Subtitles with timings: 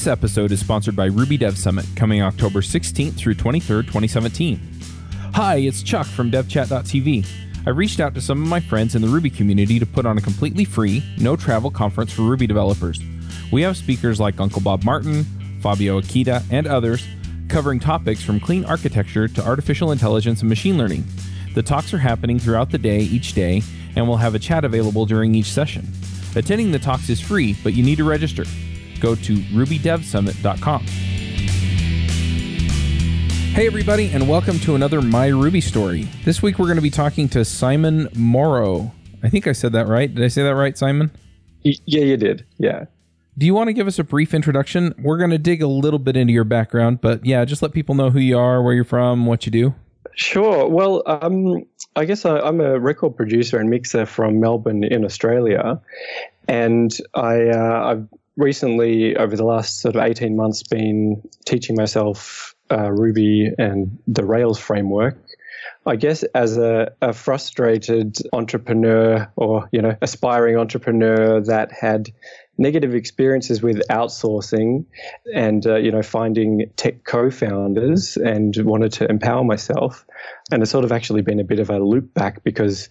[0.00, 4.58] This episode is sponsored by Ruby Dev Summit, coming October 16th through 23rd, 2017.
[5.34, 7.26] Hi, it's Chuck from DevChat.tv.
[7.66, 10.16] I reached out to some of my friends in the Ruby community to put on
[10.16, 12.98] a completely free, no travel conference for Ruby developers.
[13.52, 15.24] We have speakers like Uncle Bob Martin,
[15.60, 17.06] Fabio Akita, and others
[17.50, 21.04] covering topics from clean architecture to artificial intelligence and machine learning.
[21.54, 23.60] The talks are happening throughout the day each day,
[23.96, 25.86] and we'll have a chat available during each session.
[26.34, 28.46] Attending the talks is free, but you need to register.
[29.00, 30.84] Go to rubydevsummit.com.
[33.54, 36.02] Hey, everybody, and welcome to another My Ruby story.
[36.24, 38.92] This week we're going to be talking to Simon Morrow.
[39.22, 40.12] I think I said that right.
[40.14, 41.10] Did I say that right, Simon?
[41.64, 42.44] Y- Yeah, you did.
[42.58, 42.84] Yeah.
[43.36, 44.94] Do you want to give us a brief introduction?
[45.02, 47.94] We're going to dig a little bit into your background, but yeah, just let people
[47.94, 49.74] know who you are, where you're from, what you do.
[50.14, 50.68] Sure.
[50.68, 51.64] Well, um,
[51.96, 55.80] I guess I, I'm a record producer and mixer from Melbourne in Australia,
[56.48, 58.08] and I, uh, I've
[58.40, 64.24] recently, over the last sort of 18 months, been teaching myself uh, Ruby and the
[64.24, 65.18] Rails framework.
[65.86, 72.10] I guess as a, a frustrated entrepreneur or you know aspiring entrepreneur that had
[72.58, 74.84] negative experiences with outsourcing
[75.34, 80.04] and uh, you know finding tech co-founders and wanted to empower myself
[80.52, 82.86] and it's sort of actually been a bit of a loop back because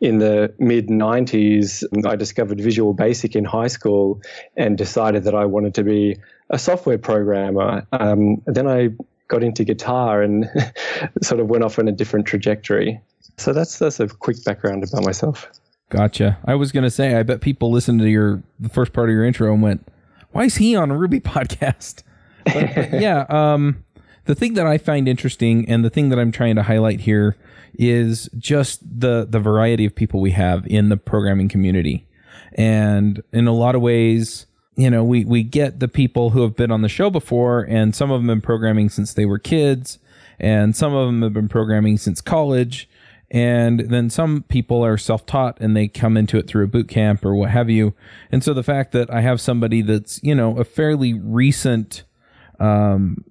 [0.00, 4.20] in the mid 90s I discovered Visual Basic in high school
[4.56, 6.16] and decided that I wanted to be
[6.50, 7.86] a software programmer.
[7.92, 8.90] Um, then I
[9.32, 10.48] got into guitar and
[11.22, 13.00] sort of went off on a different trajectory
[13.38, 15.50] so that's that's a quick background about myself
[15.92, 16.38] Gotcha.
[16.46, 19.12] I was going to say, I bet people listened to your the first part of
[19.12, 19.86] your intro and went,
[20.30, 22.02] "Why is he on a Ruby podcast?"
[22.46, 23.84] But, but yeah, um,
[24.24, 27.36] the thing that I find interesting and the thing that I'm trying to highlight here
[27.74, 32.06] is just the the variety of people we have in the programming community,
[32.54, 34.46] and in a lot of ways.
[34.74, 37.94] You know, we, we get the people who have been on the show before, and
[37.94, 39.98] some of them have been programming since they were kids,
[40.40, 42.88] and some of them have been programming since college,
[43.32, 47.24] and then some people are self-taught and they come into it through a boot camp
[47.24, 47.94] or what have you.
[48.30, 52.04] And so the fact that i have somebody that's you know a fairly recent
[52.60, 53.24] um,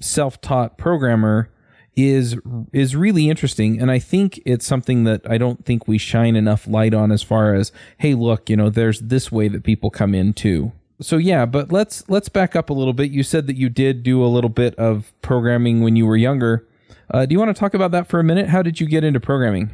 [0.00, 1.50] self-taught programmer
[2.08, 2.36] is
[2.72, 3.80] is really interesting.
[3.80, 7.22] And i think it's something that i don't think we shine enough light on as
[7.22, 10.72] far as hey look you know there's this way that people come in too.
[11.00, 13.10] So yeah but let's let's back up a little bit.
[13.10, 16.66] You said that you did do a little bit of programming when you were younger.
[17.12, 18.48] Uh, do you want to talk about that for a minute?
[18.48, 19.70] How did you get into programming?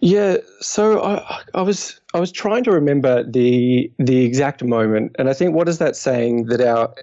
[0.00, 5.28] Yeah, so I, I was I was trying to remember the the exact moment, and
[5.28, 6.94] I think what is that saying that our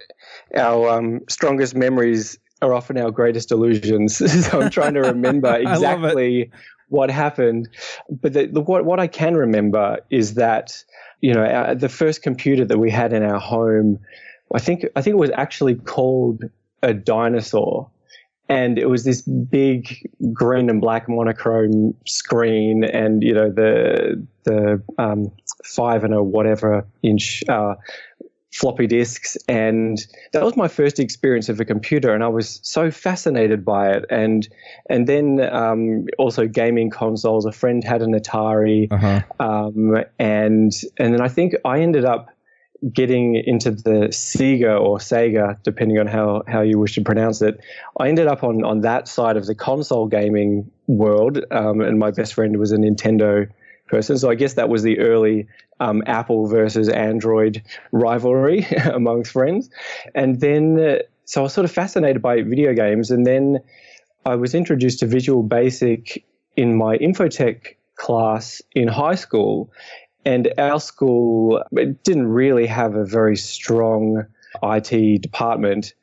[0.56, 4.16] our um, strongest memories are often our greatest illusions.
[4.46, 6.50] so I'm trying to remember exactly
[6.88, 7.68] what happened,
[8.08, 10.84] but the, the, what what I can remember is that
[11.20, 13.98] you know our, the first computer that we had in our home,
[14.54, 16.44] I think I think it was actually called
[16.82, 17.90] a dinosaur.
[18.48, 24.80] And it was this big green and black monochrome screen and you know the the
[24.98, 25.32] um,
[25.64, 27.74] five and a whatever inch uh,
[28.56, 32.90] floppy disks and that was my first experience of a computer and I was so
[32.90, 34.48] fascinated by it and
[34.88, 39.20] and then um, also gaming consoles a friend had an Atari uh-huh.
[39.40, 42.30] um, and and then I think I ended up
[42.92, 47.58] getting into the Sega or Sega, depending on how, how you wish to pronounce it,
[47.98, 52.10] I ended up on, on that side of the console gaming world, um, and my
[52.10, 53.48] best friend was a Nintendo
[53.86, 54.18] person.
[54.18, 55.46] So I guess that was the early
[55.80, 59.70] um, Apple versus Android rivalry amongst friends.
[60.14, 63.60] And then, uh, so I was sort of fascinated by video games, and then
[64.24, 66.24] I was introduced to Visual Basic
[66.56, 69.70] in my infotech class in high school
[70.26, 71.62] and our school
[72.02, 74.26] didn't really have a very strong
[74.60, 75.94] IT department.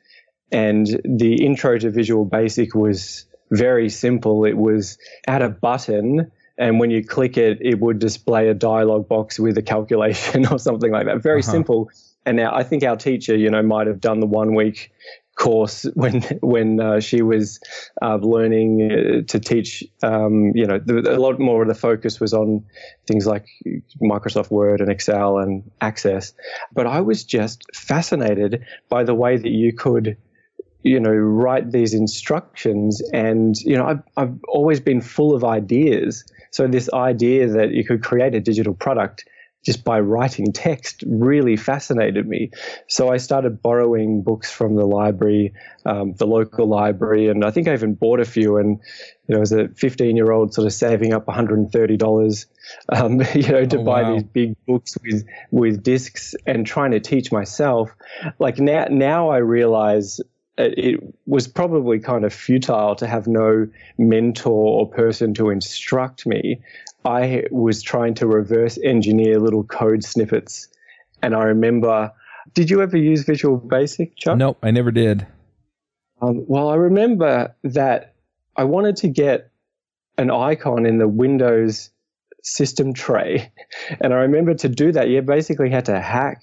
[0.50, 4.46] And the intro to Visual Basic was very simple.
[4.46, 9.08] It was add a button, and when you click it, it would display a dialog
[9.08, 11.22] box with a calculation or something like that.
[11.22, 11.50] Very uh-huh.
[11.50, 11.90] simple.
[12.26, 14.92] And now I think our teacher, you know, might have done the one week
[15.36, 17.60] course when when uh, she was
[18.02, 19.84] uh, learning uh, to teach.
[20.02, 22.64] Um, you know, the, a lot more of the focus was on
[23.06, 23.46] things like
[24.02, 26.32] Microsoft Word and Excel and Access.
[26.72, 30.16] But I was just fascinated by the way that you could.
[30.86, 36.26] You know, write these instructions, and you know, I've, I've always been full of ideas.
[36.54, 39.24] So this idea that you could create a digital product
[39.64, 42.52] just by writing text really fascinated me.
[42.86, 45.52] So I started borrowing books from the library,
[45.84, 48.56] um, the local library, and I think I even bought a few.
[48.56, 48.78] And
[49.26, 52.46] you know, as a 15 year old, sort of saving up 130 dollars,
[52.90, 54.12] um, you know, to oh, buy wow.
[54.12, 57.90] these big books with with discs and trying to teach myself.
[58.38, 60.20] Like now, now I realize
[60.56, 63.66] it was probably kind of futile to have no
[63.98, 66.60] mentor or person to instruct me.
[67.04, 70.68] I was trying to reverse engineer little code snippets.
[71.22, 72.12] And I remember,
[72.54, 74.38] did you ever use Visual Basic, Chuck?
[74.38, 75.26] Nope, I never did.
[76.22, 78.14] Um, well, I remember that
[78.56, 79.50] I wanted to get
[80.16, 81.90] an icon in the Windows
[82.44, 83.50] system tray.
[84.00, 86.42] And I remember to do that, you basically had to hack.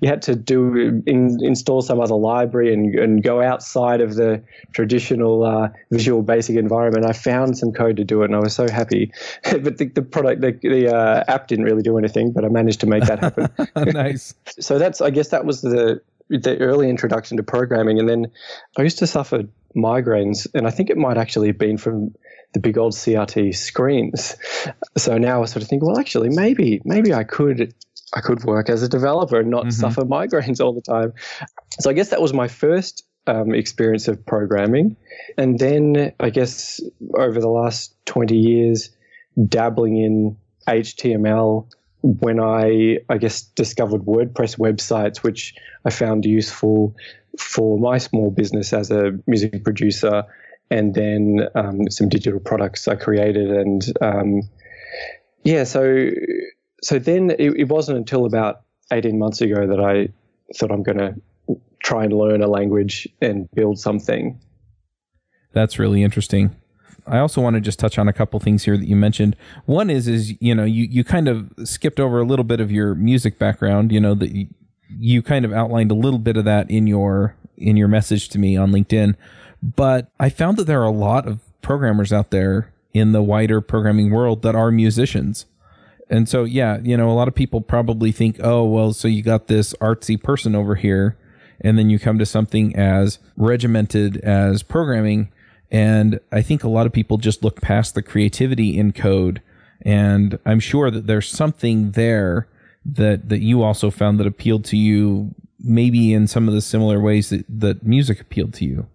[0.00, 4.42] You had to do in, install some other library and, and go outside of the
[4.72, 7.04] traditional uh, Visual Basic environment.
[7.04, 9.12] I found some code to do it, and I was so happy.
[9.42, 12.80] but the, the product, the, the uh, app didn't really do anything, but I managed
[12.80, 13.48] to make that happen.
[13.92, 14.34] nice.
[14.46, 16.00] so that's, I guess, that was the
[16.30, 17.98] the early introduction to programming.
[17.98, 18.30] And then
[18.78, 19.42] I used to suffer
[19.76, 22.14] migraines, and I think it might actually have been from
[22.52, 24.36] the big old CRT screens.
[24.96, 27.74] So now I sort of think, well, actually, maybe maybe I could
[28.12, 29.70] I could work as a developer and not mm-hmm.
[29.70, 31.12] suffer migraines all the time.
[31.80, 34.96] So I guess that was my first um, experience of programming,
[35.36, 36.80] and then I guess
[37.14, 38.90] over the last twenty years,
[39.48, 40.36] dabbling in
[40.66, 41.68] HTML
[42.02, 45.54] when I, I guess, discovered WordPress websites, which
[45.84, 46.94] I found useful
[47.38, 50.24] for my small business as a music producer
[50.70, 54.42] and then um, some digital products I created, and um,
[55.42, 56.10] yeah, so
[56.82, 58.62] so then it, it, wasn't until about
[58.92, 60.08] eighteen months ago that I
[60.56, 64.40] thought I'm going to try and learn a language and build something.
[65.52, 66.54] That's really interesting.
[67.10, 69.36] I also want to just touch on a couple things here that you mentioned.
[69.66, 72.70] One is is you know you you kind of skipped over a little bit of
[72.70, 73.92] your music background.
[73.92, 74.46] You know that you,
[74.88, 78.38] you kind of outlined a little bit of that in your in your message to
[78.38, 79.16] me on LinkedIn.
[79.62, 83.60] But I found that there are a lot of programmers out there in the wider
[83.60, 85.46] programming world that are musicians.
[86.08, 89.22] And so, yeah, you know, a lot of people probably think, oh, well, so you
[89.22, 91.16] got this artsy person over here,
[91.60, 95.30] and then you come to something as regimented as programming.
[95.70, 99.40] And I think a lot of people just look past the creativity in code.
[99.82, 102.48] And I'm sure that there's something there
[102.84, 107.00] that, that you also found that appealed to you, maybe in some of the similar
[107.00, 108.86] ways that, that music appealed to you.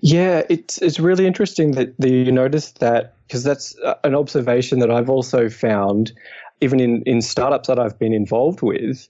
[0.00, 4.90] Yeah, it's it's really interesting that, that you noticed that because that's an observation that
[4.90, 6.12] I've also found,
[6.60, 9.08] even in, in startups that I've been involved with.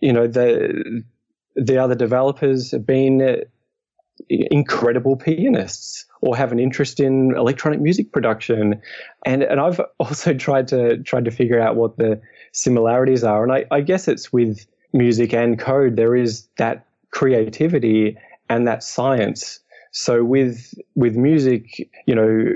[0.00, 1.04] You know, the
[1.54, 3.44] the other developers have been
[4.28, 8.80] incredible pianists or have an interest in electronic music production,
[9.24, 12.20] and and I've also tried to tried to figure out what the
[12.52, 15.96] similarities are, and I, I guess it's with music and code.
[15.96, 18.16] There is that creativity
[18.48, 19.60] and that science.
[19.92, 22.54] So with with music, you know,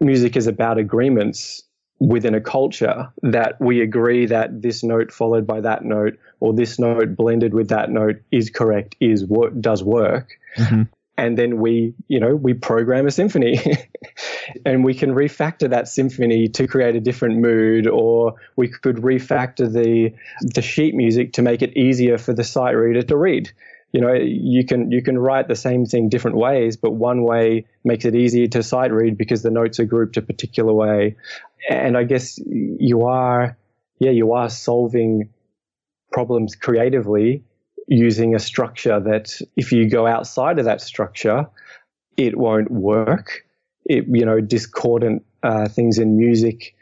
[0.00, 1.62] music is about agreements
[2.02, 6.78] within a culture that we agree that this note followed by that note or this
[6.78, 10.82] note blended with that note is correct is what does work mm-hmm.
[11.16, 13.60] and then we you know we program a symphony
[14.66, 19.72] and we can refactor that symphony to create a different mood or we could refactor
[19.72, 23.52] the the sheet music to make it easier for the sight reader to read
[23.92, 27.66] you know you can you can write the same thing different ways but one way
[27.84, 31.16] makes it easier to sight read because the notes are grouped a particular way.
[31.68, 33.56] And i guess you are
[33.98, 35.30] yeah you are solving
[36.10, 37.44] problems creatively
[37.88, 41.46] using a structure that if you go outside of that structure
[42.16, 43.44] it won't work.
[43.84, 46.74] It you know discordant uh, things in music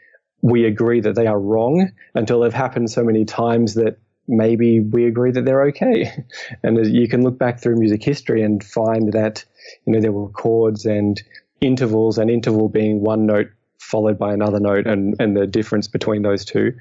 [0.43, 3.97] we agree that they are wrong until they've happened so many times that
[4.31, 6.25] maybe we agree that they're okay.
[6.63, 9.43] And you can look back through music history and find that,
[9.85, 11.21] you know, there were chords and
[11.59, 16.21] intervals, and interval being one note followed by another note and, and the difference between
[16.21, 16.71] those two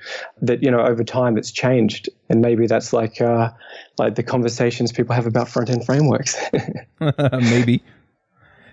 [0.41, 2.09] that you know over time it's changed.
[2.29, 3.51] And maybe that's like uh,
[3.99, 6.37] like the conversations people have about front end frameworks.
[7.01, 7.83] Maybe.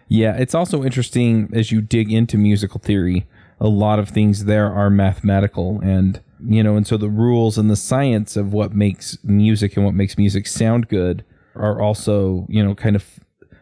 [0.07, 3.25] Yeah it's also interesting as you dig into musical theory
[3.59, 7.69] a lot of things there are mathematical and you know, and so the rules and
[7.69, 11.23] the science of what makes music and what makes music sound good
[11.55, 13.19] are also, you know, kind of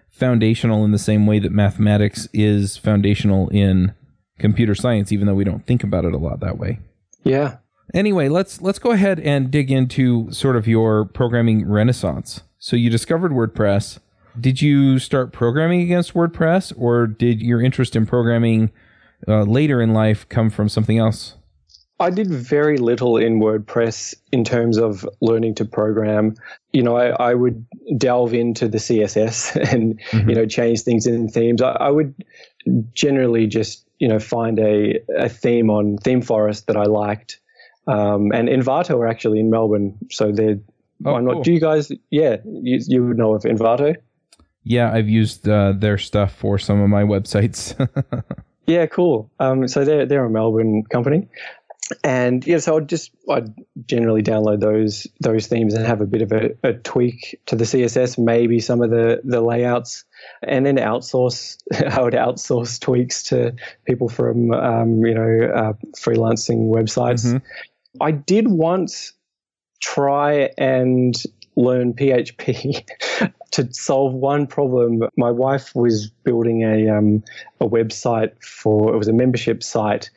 [0.10, 3.94] foundational in the same way that mathematics is foundational in
[4.40, 6.80] computer science, even though we don't think about it a lot that way.
[7.24, 7.58] Yeah.
[7.94, 12.42] Anyway, let's let's go ahead and dig into sort of your programming renaissance.
[12.58, 14.00] So you discovered WordPress.
[14.40, 18.72] Did you start programming against WordPress, or did your interest in programming
[19.28, 21.36] uh, later in life come from something else?
[22.00, 26.36] I did very little in WordPress in terms of learning to program.
[26.74, 27.66] You know, I, I would
[27.98, 30.30] delve into the CSS and, mm-hmm.
[30.30, 31.62] you know, change things in themes.
[31.62, 32.14] I, I, would
[32.94, 37.40] generally just, you know, find a, a theme on ThemeForest that I liked.
[37.88, 39.98] Um, and Envato are actually in Melbourne.
[40.12, 40.60] So they're,
[41.06, 41.34] oh, why not?
[41.34, 41.44] Cool.
[41.44, 43.96] Do you guys, yeah, you, you would know of Envato?
[44.66, 47.76] Yeah, I've used uh, their stuff for some of my websites.
[48.66, 49.30] yeah, cool.
[49.40, 51.28] Um, so they're they're a Melbourne company,
[52.04, 53.54] and yeah, so I'd just I'd
[53.86, 57.64] generally download those those themes and have a bit of a, a, tweak to the
[57.64, 60.04] CSS, maybe some of the the layouts,
[60.42, 61.58] and then outsource.
[61.74, 63.54] I would outsource tweaks to
[63.86, 67.26] people from um, you know uh, freelancing websites.
[67.26, 68.02] Mm-hmm.
[68.02, 69.14] I did once
[69.80, 71.16] try and
[71.56, 72.84] learn PHP
[73.52, 75.04] to solve one problem.
[75.18, 77.24] My wife was building a um,
[77.62, 80.10] a website for it was a membership site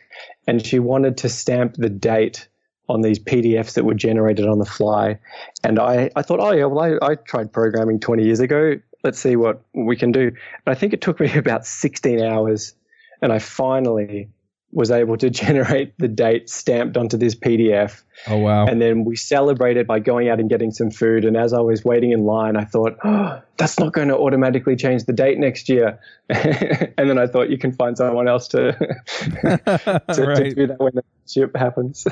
[0.49, 2.49] and she wanted to stamp the date
[2.89, 5.19] on these PDFs that were generated on the fly.
[5.63, 8.73] And I, I thought, oh, yeah, well, I, I tried programming 20 years ago.
[9.05, 10.29] Let's see what we can do.
[10.29, 10.37] And
[10.67, 12.75] I think it took me about 16 hours.
[13.21, 14.31] And I finally
[14.73, 18.03] was able to generate the date stamped onto this PDF.
[18.27, 18.67] Oh, wow.
[18.67, 21.25] And then we celebrated by going out and getting some food.
[21.25, 24.77] And as I was waiting in line, I thought, oh, that's not going to automatically
[24.77, 25.99] change the date next year.
[26.29, 30.37] and then I thought you can find someone else to, to, right.
[30.37, 32.07] to do that when the ship happens.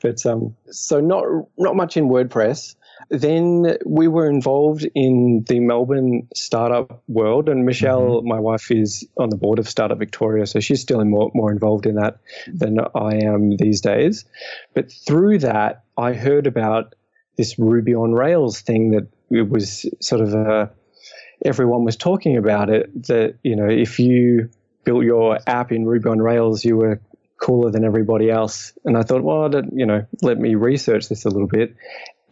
[0.00, 1.24] but um, so not
[1.58, 2.76] not much in WordPress.
[3.10, 8.28] Then we were involved in the Melbourne startup world, and Michelle, mm-hmm.
[8.28, 11.86] my wife, is on the board of Startup Victoria, so she's still more, more involved
[11.86, 14.24] in that than I am these days.
[14.74, 16.94] But through that, I heard about
[17.36, 20.70] this Ruby on Rails thing that it was sort of a
[21.44, 23.06] everyone was talking about it.
[23.08, 24.50] That you know, if you
[24.84, 27.00] built your app in Ruby on Rails, you were
[27.40, 28.72] cooler than everybody else.
[28.84, 31.76] And I thought, well, you know, let me research this a little bit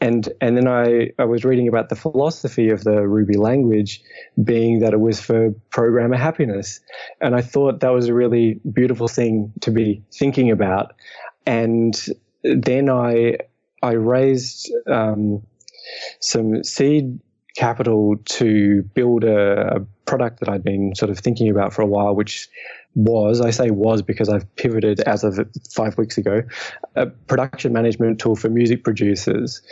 [0.02, 4.02] and and then I, I was reading about the philosophy of the Ruby language
[4.42, 6.80] being that it was for programmer happiness.
[7.20, 10.94] And I thought that was a really beautiful thing to be thinking about.
[11.46, 11.94] And
[12.42, 13.38] then I
[13.80, 15.40] I raised um,
[16.18, 17.20] some seed
[17.56, 21.86] capital to build a, a product that I'd been sort of thinking about for a
[21.86, 22.48] while, which
[22.94, 25.38] was, I say was because I've pivoted as of
[25.70, 26.42] five weeks ago,
[26.94, 29.62] a production management tool for music producers.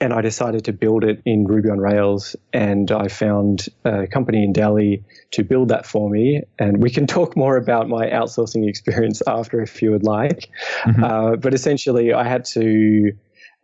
[0.00, 2.34] And I decided to build it in Ruby on Rails.
[2.52, 6.42] And I found a company in Delhi to build that for me.
[6.58, 10.50] And we can talk more about my outsourcing experience after if you would like.
[10.82, 11.04] Mm-hmm.
[11.04, 13.16] Uh, but essentially, I had to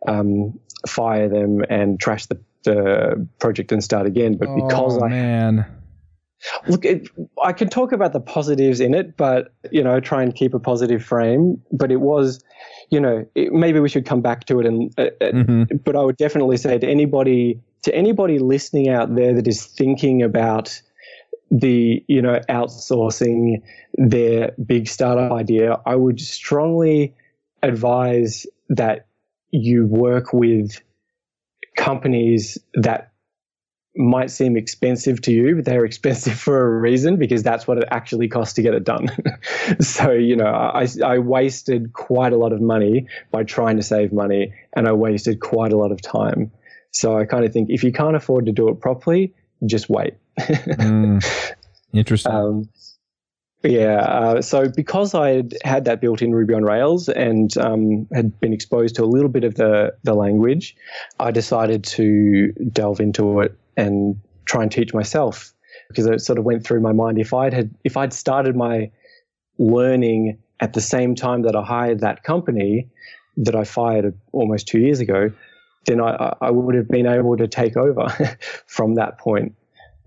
[0.07, 4.37] um, fire them and trash the, the project and start again.
[4.37, 5.09] But because oh, I.
[5.09, 5.80] man
[6.69, 7.09] Look, it,
[7.43, 10.59] I can talk about the positives in it, but you know, try and keep a
[10.59, 11.61] positive frame.
[11.71, 12.43] But it was,
[12.91, 14.67] you know, it, maybe we should come back to it.
[14.67, 15.77] And uh, uh, mm-hmm.
[15.85, 20.23] but I would definitely say to anybody, to anybody listening out there that is thinking
[20.23, 20.81] about
[21.51, 23.61] the you know outsourcing
[23.95, 27.15] their big startup idea, I would strongly
[27.63, 29.07] advise that
[29.51, 30.81] you work with
[31.77, 33.10] companies that
[33.97, 37.85] might seem expensive to you, but they're expensive for a reason because that's what it
[37.91, 39.09] actually costs to get it done.
[39.81, 44.13] so, you know, I, I wasted quite a lot of money by trying to save
[44.13, 46.51] money and I wasted quite a lot of time.
[46.93, 49.33] So I kind of think if you can't afford to do it properly,
[49.67, 50.15] just wait.
[50.39, 51.55] mm,
[51.93, 52.33] interesting.
[52.33, 52.69] Um,
[53.63, 58.09] yeah, uh, so because I had had that built in Ruby on Rails and um,
[58.13, 60.75] had been exposed to a little bit of the, the language,
[61.19, 65.53] I decided to delve into it and try and teach myself
[65.89, 68.91] because it sort of went through my mind if I'd had if I'd started my
[69.59, 72.89] learning at the same time that I hired that company
[73.37, 75.31] that I fired almost two years ago,
[75.87, 78.09] then I, I would have been able to take over
[78.67, 79.55] from that point,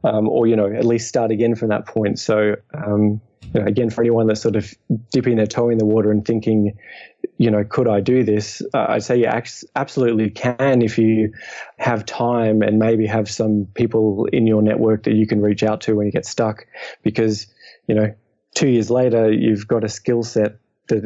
[0.04, 2.20] um, or you know at least start again from that point.
[2.20, 3.22] So um,
[3.54, 4.74] you know, again, for anyone that's sort of
[5.12, 6.78] dipping their toe in the water and thinking,
[7.38, 8.62] you know, could I do this?
[8.74, 9.30] Uh, I'd say you
[9.76, 11.34] absolutely can if you
[11.78, 15.82] have time and maybe have some people in your network that you can reach out
[15.82, 16.66] to when you get stuck.
[17.02, 17.48] Because,
[17.88, 18.14] you know,
[18.54, 20.58] two years later, you've got a skill set
[20.90, 21.04] that,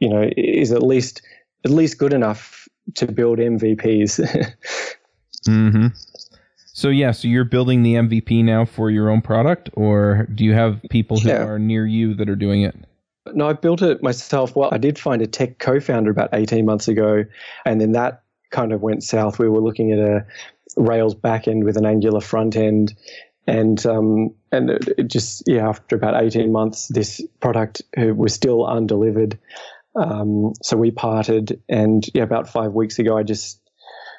[0.00, 1.22] you know, is at least
[1.64, 4.20] at least good enough to build MVPs.
[5.46, 5.86] mm-hmm.
[6.74, 10.52] So yeah, so you're building the MVP now for your own product, or do you
[10.52, 11.44] have people who yeah.
[11.44, 12.76] are near you that are doing it?
[13.32, 14.54] No, I built it myself.
[14.54, 17.24] Well, I did find a tech co-founder about 18 months ago,
[17.64, 19.38] and then that kind of went south.
[19.38, 20.26] We were looking at a
[20.76, 22.94] Rails backend with an Angular front end,
[23.46, 29.38] and um, and it just yeah, after about 18 months, this product was still undelivered.
[29.96, 33.60] Um, so we parted, and yeah, about five weeks ago, I just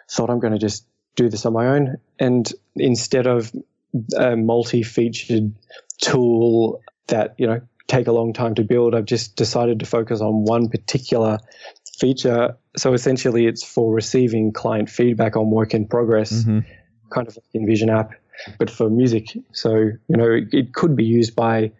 [0.09, 0.85] thought I'm going to just
[1.15, 1.97] do this on my own.
[2.19, 3.51] And instead of
[4.17, 5.53] a multi-featured
[6.01, 10.21] tool that you know take a long time to build, I've just decided to focus
[10.21, 11.39] on one particular
[11.99, 12.57] feature.
[12.77, 16.59] So essentially, it's for receiving client feedback on work in progress, mm-hmm.
[17.09, 18.11] kind of like InVision app,
[18.57, 19.37] but for music.
[19.51, 21.71] So you know, it, it could be used by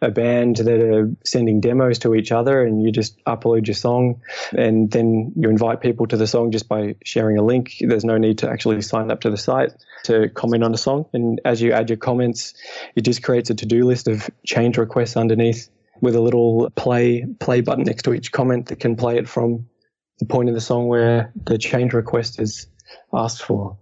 [0.00, 4.20] a band that are sending demos to each other and you just upload your song
[4.56, 7.76] and then you invite people to the song just by sharing a link.
[7.80, 9.72] There's no need to actually sign up to the site
[10.04, 11.06] to comment on a song.
[11.12, 12.54] And as you add your comments,
[12.94, 15.68] it just creates a to-do list of change requests underneath
[16.00, 19.68] with a little play play button next to each comment that can play it from
[20.20, 22.66] the point of the song where the change request is
[23.12, 23.76] asked for.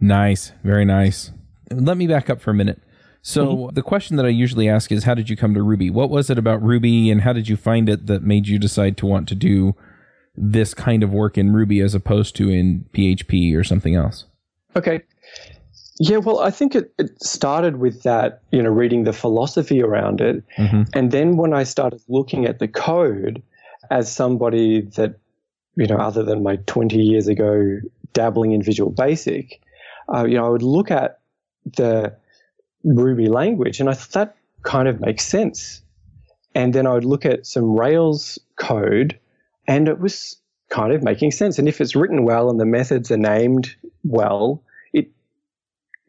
[0.00, 1.32] Nice, very nice.
[1.70, 2.80] Let me back up for a minute.
[3.22, 3.74] So mm-hmm.
[3.74, 5.90] the question that I usually ask is, how did you come to Ruby?
[5.90, 8.96] What was it about Ruby, and how did you find it that made you decide
[8.98, 9.74] to want to do
[10.36, 14.24] this kind of work in Ruby as opposed to in PHP or something else?
[14.76, 15.02] Okay.
[16.00, 20.20] Yeah, well, I think it, it started with that, you know, reading the philosophy around
[20.20, 20.44] it.
[20.56, 20.82] Mm-hmm.
[20.94, 23.42] And then when I started looking at the code
[23.90, 25.18] as somebody that,
[25.74, 27.80] you know, other than my 20 years ago
[28.12, 29.60] dabbling in Visual Basic,
[30.14, 31.18] uh, you know, I would look at
[31.76, 32.14] the
[32.84, 33.80] Ruby language.
[33.80, 35.82] And I thought that kind of makes sense.
[36.54, 39.18] And then I would look at some Rails code
[39.66, 40.36] and it was
[40.70, 41.58] kind of making sense.
[41.58, 45.10] And if it's written well and the methods are named well, it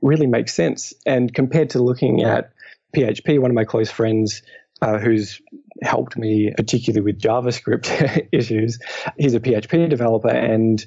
[0.02, 0.94] really makes sense.
[1.06, 2.52] And compared to looking at
[2.96, 4.42] PHP, one of my close friends
[4.82, 5.42] uh, who's
[5.82, 8.80] helped me particularly with JavaScript issues,
[9.18, 10.86] he's a PHP developer and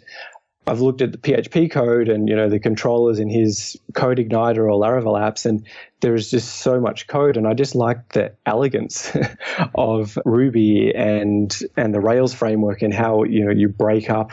[0.67, 4.81] I've looked at the PHP code and you know the controllers in his CodeIgniter or
[4.81, 5.67] Laravel apps, and
[6.01, 9.17] there is just so much code, and I just like the elegance
[9.75, 14.33] of Ruby and and the Rails framework and how you know you break up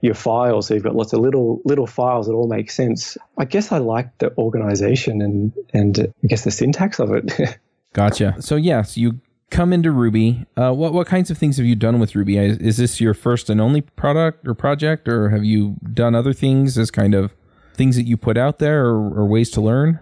[0.00, 0.68] your files.
[0.68, 3.18] So you've got lots of little little files that all make sense.
[3.36, 7.58] I guess I like the organization and and I guess the syntax of it.
[7.94, 8.36] gotcha.
[8.40, 10.46] So yes, you come into Ruby.
[10.56, 12.38] Uh, what what kinds of things have you done with Ruby?
[12.38, 16.32] Is, is, this your first and only product or project, or have you done other
[16.32, 17.32] things as kind of
[17.74, 20.00] things that you put out there, or, or ways to learn?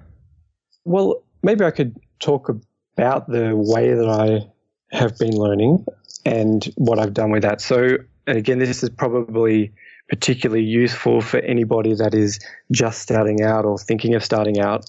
[0.85, 2.49] Well, maybe I could talk
[2.97, 5.85] about the way that I have been learning
[6.25, 7.61] and what I've done with that.
[7.61, 9.73] So, again, this is probably
[10.09, 12.39] particularly useful for anybody that is
[12.71, 14.87] just starting out or thinking of starting out.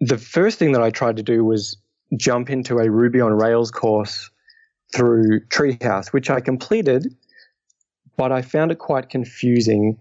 [0.00, 1.76] The first thing that I tried to do was
[2.16, 4.30] jump into a Ruby on Rails course
[4.94, 7.14] through Treehouse, which I completed,
[8.16, 9.98] but I found it quite confusing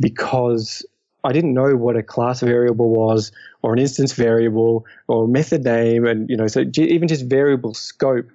[0.00, 0.84] because
[1.24, 3.30] I didn't know what a class variable was
[3.62, 6.06] or an instance variable or method name.
[6.06, 8.30] And, you know, so even just variable scope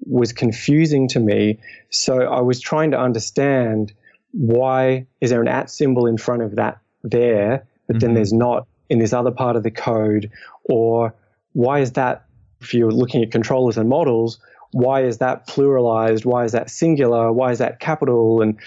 [0.00, 1.58] was confusing to me.
[1.90, 3.94] So I was trying to understand
[4.32, 8.00] why is there an at symbol in front of that there, but mm-hmm.
[8.00, 10.30] then there's not in this other part of the code,
[10.64, 11.14] or
[11.54, 12.25] why is that
[12.60, 14.38] if you're looking at controllers and models,
[14.72, 16.24] why is that pluralized?
[16.24, 17.32] Why is that singular?
[17.32, 18.42] Why is that capital?
[18.42, 18.58] And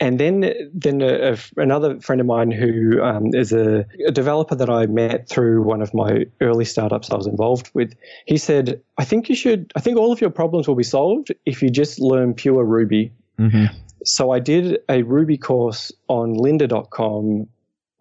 [0.00, 4.54] and then then a, a, another friend of mine who um, is a, a, developer
[4.54, 7.94] that I met through one of my early startups I was involved with,
[8.26, 9.72] he said, "I think you should.
[9.76, 13.12] I think all of your problems will be solved if you just learn pure Ruby."
[13.38, 13.76] Mm-hmm.
[14.04, 17.48] So I did a Ruby course on Lynda.com,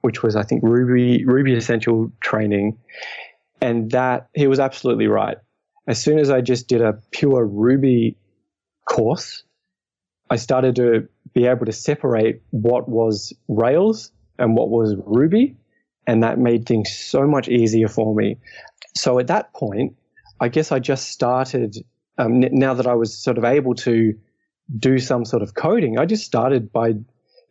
[0.02, 2.78] which was I think Ruby Ruby Essential training,
[3.62, 5.38] and that he was absolutely right.
[5.88, 8.18] As soon as I just did a pure Ruby
[8.90, 9.44] course,
[10.30, 15.56] I started to be able to separate what was Rails and what was Ruby.
[16.06, 18.38] And that made things so much easier for me.
[18.96, 19.96] So at that point,
[20.40, 21.76] I guess I just started,
[22.18, 24.14] um, now that I was sort of able to
[24.78, 26.94] do some sort of coding, I just started by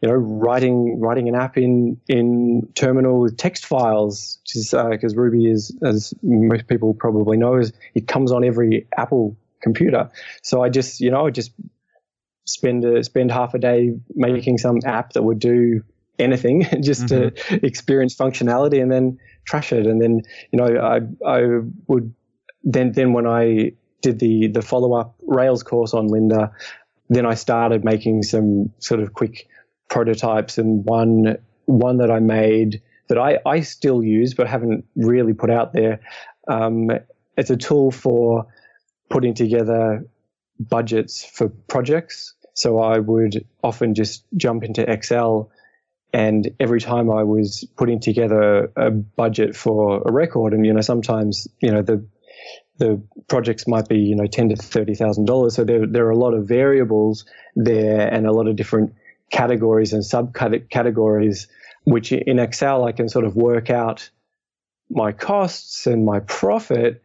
[0.03, 5.15] you know, writing writing an app in in terminal with text files, which is because
[5.15, 10.11] uh, Ruby is, as most people probably know, is it comes on every Apple computer.
[10.43, 11.53] So I just, you know, I just
[12.45, 15.83] spend a, spend half a day making some app that would do
[16.19, 17.57] anything just mm-hmm.
[17.57, 19.87] to experience functionality and then trash it.
[19.87, 22.15] And then, you know, I I would
[22.65, 26.53] then then when I did the the follow up Rails course on Lynda,
[27.09, 29.49] then I started making some sort of quick
[29.89, 35.33] prototypes and one one that I made that I, I still use but haven't really
[35.33, 36.01] put out there.
[36.49, 36.91] Um,
[37.37, 38.47] it's a tool for
[39.09, 40.07] putting together
[40.59, 42.35] budgets for projects.
[42.55, 45.51] So I would often just jump into Excel
[46.13, 50.81] and every time I was putting together a budget for a record, and you know,
[50.81, 52.07] sometimes you know the
[52.79, 55.57] the projects might be you know ten to thirty thousand dollars.
[55.57, 58.95] So there there are a lot of variables there and a lot of different
[59.31, 61.47] categories and subcategories,
[61.85, 64.09] which in Excel I can sort of work out
[64.91, 67.03] my costs and my profit,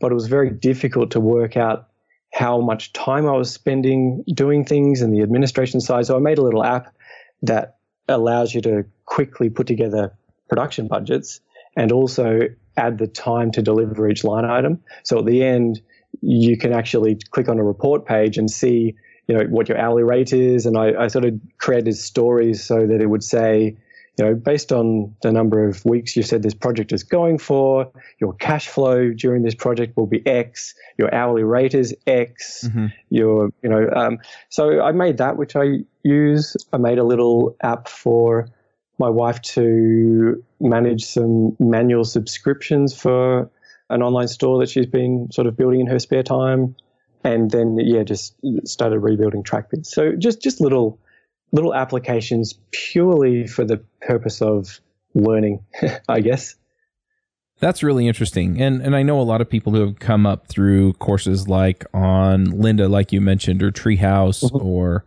[0.00, 1.88] but it was very difficult to work out
[2.32, 6.06] how much time I was spending doing things and the administration side.
[6.06, 6.94] So I made a little app
[7.42, 7.76] that
[8.08, 10.12] allows you to quickly put together
[10.48, 11.40] production budgets
[11.76, 12.40] and also
[12.76, 14.80] add the time to deliver each line item.
[15.02, 15.80] So at the end,
[16.20, 18.94] you can actually click on a report page and see,
[19.28, 20.66] you know, what your hourly rate is.
[20.66, 23.76] And I, I sort of created stories so that it would say,
[24.16, 27.92] you know, based on the number of weeks you said this project is going for,
[28.20, 32.86] your cash flow during this project will be X, your hourly rate is X, mm-hmm.
[33.10, 36.56] your, you know, um, so I made that, which I use.
[36.72, 38.48] I made a little app for
[38.98, 43.48] my wife to manage some manual subscriptions for
[43.90, 46.74] an online store that she's been sort of building in her spare time.
[47.24, 49.86] And then, yeah, just started rebuilding TrackBits.
[49.86, 50.98] So just, just little,
[51.52, 54.80] little applications purely for the purpose of
[55.14, 55.64] learning,
[56.08, 56.54] I guess.
[57.60, 58.60] That's really interesting.
[58.60, 61.84] And and I know a lot of people who have come up through courses like
[61.92, 64.64] on Lynda, like you mentioned, or Treehouse mm-hmm.
[64.64, 65.04] or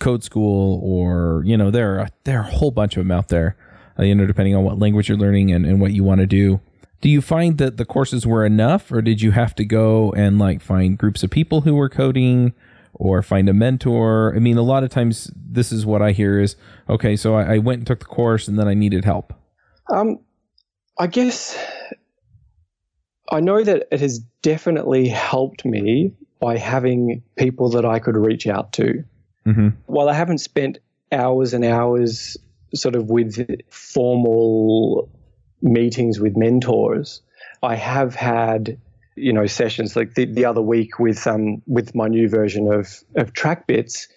[0.00, 3.28] Code School, or you know, there are there are a whole bunch of them out
[3.28, 3.56] there.
[3.98, 6.26] Uh, you know, depending on what language you're learning and, and what you want to
[6.26, 6.60] do.
[7.04, 10.38] Do you find that the courses were enough, or did you have to go and
[10.38, 12.54] like find groups of people who were coding?
[12.94, 14.32] or find a mentor.
[14.36, 16.54] I mean, a lot of times this is what I hear is
[16.88, 19.32] okay, so I, I went and took the course and then I needed help.
[19.92, 20.20] Um,
[20.98, 21.58] I guess
[23.30, 28.46] I know that it has definitely helped me by having people that I could reach
[28.46, 29.04] out to.
[29.46, 29.68] Mm-hmm.
[29.86, 30.78] While I haven't spent
[31.10, 32.36] hours and hours
[32.74, 35.08] sort of with formal
[35.62, 37.22] meetings with mentors,
[37.62, 38.78] I have had
[39.16, 43.02] you know sessions like the, the other week with um with my new version of
[43.14, 44.08] of TrackBits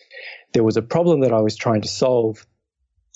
[0.54, 2.45] there was a problem that I was trying to solve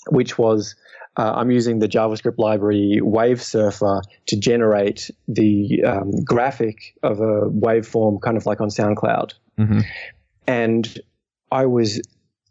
[0.08, 0.76] which was
[1.16, 8.22] uh, I'm using the JavaScript library Wavesurfer to generate the um, graphic of a waveform,
[8.22, 9.34] kind of like on SoundCloud.
[9.58, 9.80] Mm-hmm.
[10.46, 10.98] And
[11.50, 12.00] I was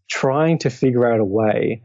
[0.08, 1.82] trying to figure out a way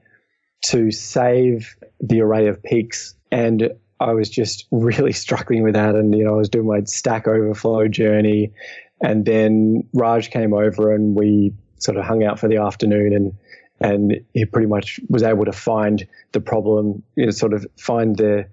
[0.64, 3.14] to save the array of peaks.
[3.30, 5.94] And I was just really struggling with that.
[5.94, 8.52] And, you know, I was doing my Stack Overflow journey.
[9.00, 13.32] And then Raj came over and we sort of hung out for the afternoon and
[13.80, 18.16] and he pretty much was able to find the problem, you know, sort of find
[18.16, 18.46] the,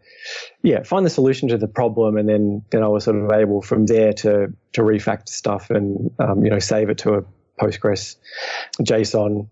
[0.63, 3.61] yeah, find the solution to the problem, and then then I was sort of able
[3.61, 7.23] from there to to refactor stuff and um, you know save it to a
[7.59, 8.17] Postgres
[8.81, 9.47] JSON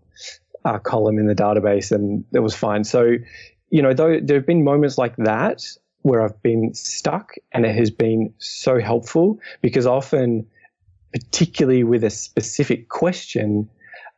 [0.66, 2.84] uh, column in the database, and it was fine.
[2.84, 3.18] So
[3.72, 5.64] you know, though there have been moments like that
[6.04, 10.48] where I've been stuck, and it has been so helpful because often,
[11.14, 13.70] particularly with a specific question,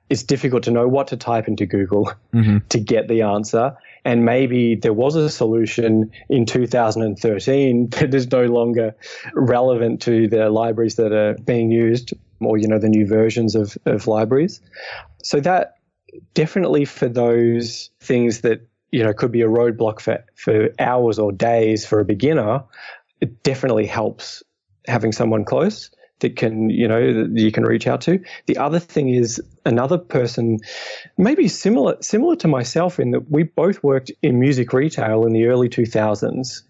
[0.10, 2.60] it's difficult to know what to type into Google mm-hmm.
[2.70, 3.76] to get the answer.
[4.06, 8.96] And maybe there was a solution in 2013 that is no longer
[9.34, 13.78] relevant to the libraries that are being used or, you know, the new versions of,
[13.86, 14.62] of libraries.
[15.24, 15.78] So that
[16.34, 21.32] definitely for those things that you know could be a roadblock for for hours or
[21.32, 22.64] days for a beginner
[23.22, 24.44] it definitely helps
[24.88, 25.90] having someone close
[26.24, 26.98] that can you know
[27.34, 28.20] you can reach out to.
[28.48, 30.60] The other thing is another person
[31.18, 35.46] maybe similar similar to myself in that we both worked in music retail in the
[35.46, 36.64] early 2000s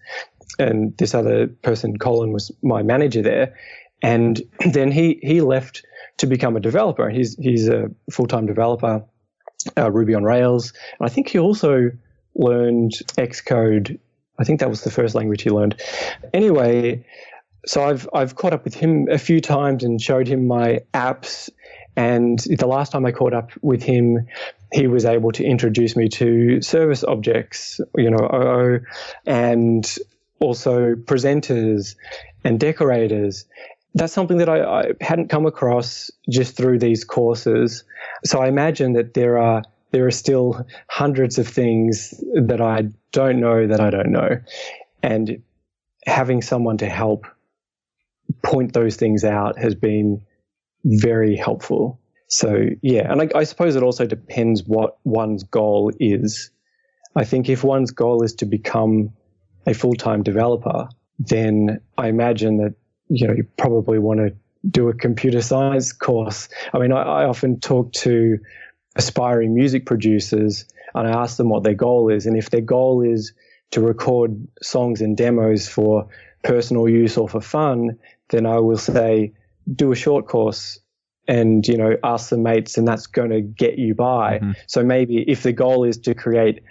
[0.59, 3.55] and this other person colin was my manager there.
[4.01, 4.41] And
[4.73, 5.85] then he he left
[6.17, 7.09] to become a developer.
[7.09, 9.03] He's he's a full-time developer
[9.77, 11.91] uh, ruby on rails and i think he also
[12.35, 13.99] learned Xcode.
[14.39, 15.81] I think that was the first language he learned.
[16.33, 17.05] Anyway,
[17.65, 21.49] so I've I've caught up with him a few times and showed him my apps.
[21.95, 24.27] And the last time I caught up with him,
[24.71, 28.79] he was able to introduce me to service objects, you know, OO,
[29.27, 29.97] and
[30.39, 31.95] also presenters
[32.43, 33.45] and decorators.
[33.95, 37.83] That's something that I, I hadn't come across just through these courses.
[38.25, 43.39] So I imagine that there are there are still hundreds of things that I don't
[43.39, 44.39] know that I don't know.
[45.03, 45.43] And
[46.07, 47.27] having someone to help
[48.41, 50.25] point those things out has been
[50.83, 51.99] very helpful.
[52.27, 56.49] So, yeah, and I, I suppose it also depends what one's goal is.
[57.15, 59.13] I think if one's goal is to become
[59.67, 62.73] a full time developer, then I imagine that
[63.09, 64.33] you know you probably want to
[64.69, 66.49] do a computer science course.
[66.73, 68.39] I mean, I, I often talk to
[68.95, 72.25] aspiring music producers and I ask them what their goal is.
[72.25, 73.33] And if their goal is
[73.71, 76.07] to record songs and demos for
[76.43, 77.97] personal use or for fun,
[78.29, 79.33] then I will say,
[79.73, 80.79] do a short course
[81.27, 84.51] and you know ask the mates and that's going to get you by mm-hmm.
[84.67, 86.61] so maybe if the goal is to create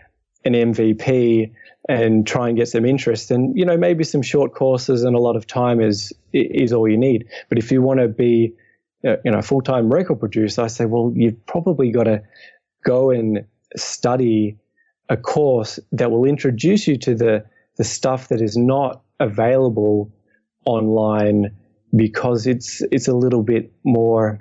[0.44, 1.52] an mvp
[1.88, 5.18] and try and get some interest And you know maybe some short courses and a
[5.18, 7.26] lot of time is is all you need.
[7.48, 8.54] But if you want to be
[9.04, 12.22] uh, you know a full-time record producer i say well you've probably got to
[12.84, 13.44] go and
[13.76, 14.56] study
[15.08, 17.44] a course that will introduce you to the
[17.78, 20.12] the stuff that is not available
[20.66, 21.50] online
[21.96, 24.38] because it's it's a little bit more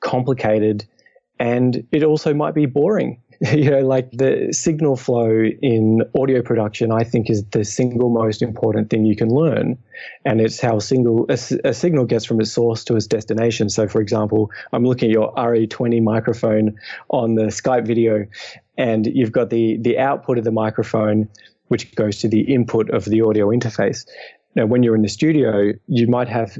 [0.00, 0.86] complicated
[1.38, 3.20] and it also might be boring
[3.52, 8.42] you know like the signal flow in audio production i think is the single most
[8.42, 9.78] important thing you can learn.
[10.24, 13.68] And it's how single a, a signal gets from its source to its destination.
[13.68, 16.76] So for example i'm looking at your re20 microphone
[17.10, 18.26] on the skype video
[18.76, 21.28] and you've got the the output of the microphone
[21.68, 24.06] which goes to the input of the audio interface.
[24.54, 26.58] Now, when you're in the studio, you might have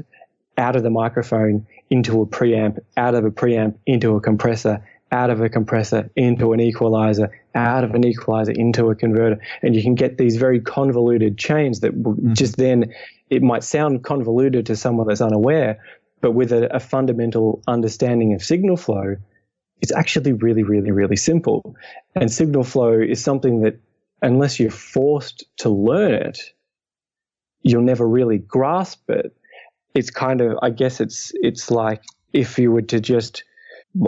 [0.57, 5.29] out of the microphone into a preamp, out of a preamp into a compressor, out
[5.29, 9.39] of a compressor into an equalizer, out of an equalizer into a converter.
[9.63, 12.33] And you can get these very convoluted chains that mm-hmm.
[12.33, 12.93] just then
[13.29, 15.79] it might sound convoluted to someone that's unaware,
[16.21, 19.15] but with a, a fundamental understanding of signal flow,
[19.81, 21.75] it's actually really, really, really simple.
[22.15, 23.79] And signal flow is something that,
[24.21, 26.53] unless you're forced to learn it,
[27.61, 29.35] you'll never really grasp it.
[29.95, 33.43] It's kind of, I guess it's, it's like if you were to just,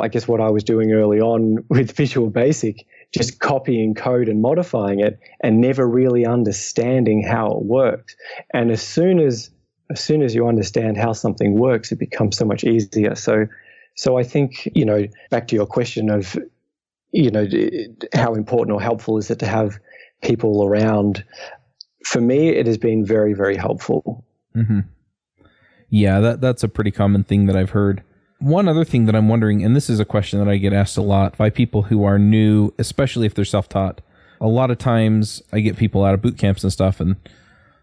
[0.01, 4.41] I guess what I was doing early on with Visual Basic, just copying code and
[4.41, 8.15] modifying it and never really understanding how it works.
[8.53, 9.49] And as soon as,
[9.89, 13.15] as soon as you understand how something works, it becomes so much easier.
[13.15, 13.47] So,
[13.95, 16.37] so I think, you know, back to your question of,
[17.11, 17.45] you know,
[18.13, 19.79] how important or helpful is it to have
[20.21, 21.23] people around
[22.05, 24.25] for me, it has been very, very helpful.
[24.55, 24.81] Mm-hmm.
[25.89, 28.03] Yeah, that that's a pretty common thing that I've heard.
[28.41, 30.97] One other thing that I'm wondering, and this is a question that I get asked
[30.97, 34.01] a lot by people who are new, especially if they're self-taught.
[34.41, 37.15] A lot of times, I get people out of boot camps and stuff, and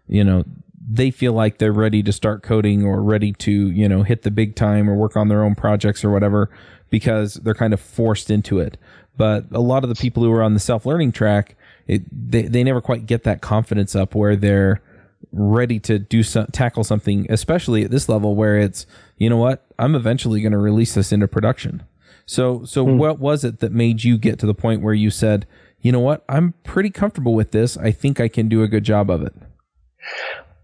[0.09, 0.43] you know,
[0.91, 4.31] they feel like they're ready to start coding or ready to, you know, hit the
[4.31, 6.49] big time or work on their own projects or whatever
[6.89, 8.77] because they're kind of forced into it.
[9.15, 11.55] But a lot of the people who are on the self-learning track,
[11.87, 14.81] it they, they never quite get that confidence up where they're
[15.31, 18.85] ready to do some, tackle something, especially at this level where it's,
[19.17, 21.83] you know what, I'm eventually going to release this into production.
[22.25, 22.97] So, so hmm.
[22.97, 25.47] what was it that made you get to the point where you said,
[25.81, 27.77] you know what, I'm pretty comfortable with this.
[27.77, 29.33] I think I can do a good job of it.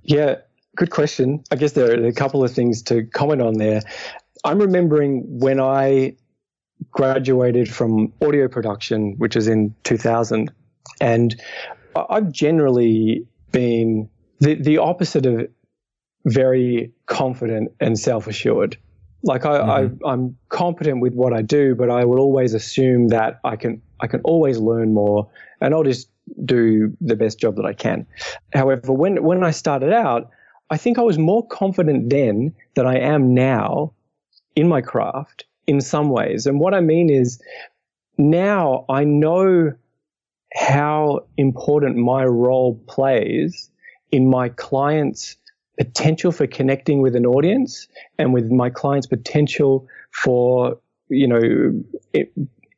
[0.03, 0.35] Yeah,
[0.75, 1.43] good question.
[1.51, 3.81] I guess there are a couple of things to comment on there.
[4.43, 6.15] I'm remembering when I
[6.91, 10.51] graduated from audio production, which is in 2000,
[11.01, 11.41] and
[11.95, 15.47] I've generally been the, the opposite of
[16.25, 18.77] very confident and self assured.
[19.23, 20.05] Like I, mm-hmm.
[20.05, 23.81] I, I'm competent with what I do, but I will always assume that I can
[23.99, 25.29] I can always learn more,
[25.61, 26.09] and I'll just
[26.43, 28.05] do the best job that I can.
[28.53, 30.29] However, when when I started out,
[30.69, 33.93] I think I was more confident then than I am now
[34.55, 36.45] in my craft in some ways.
[36.45, 37.41] And what I mean is
[38.17, 39.73] now I know
[40.53, 43.69] how important my role plays
[44.15, 45.35] in my client's
[45.77, 47.85] potential for connecting with an audience
[48.17, 52.31] and with my client's potential for, you know, it,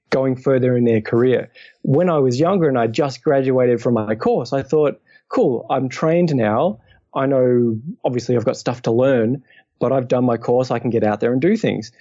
[0.09, 1.51] going further in their career.
[1.83, 5.89] When I was younger and I just graduated from my course, I thought, cool, I'm
[5.89, 6.79] trained now.
[7.13, 9.43] I know, obviously, I've got stuff to learn,
[9.79, 10.71] but I've done my course.
[10.71, 11.91] I can get out there and do things.